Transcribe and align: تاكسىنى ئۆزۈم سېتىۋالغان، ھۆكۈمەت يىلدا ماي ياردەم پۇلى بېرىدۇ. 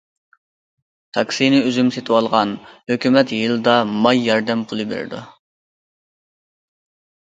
تاكسىنى 1.17 1.59
ئۆزۈم 1.65 1.91
سېتىۋالغان، 1.99 2.55
ھۆكۈمەت 2.95 3.37
يىلدا 3.43 3.79
ماي 3.93 4.27
ياردەم 4.33 4.69
پۇلى 4.75 4.93
بېرىدۇ. 4.93 5.25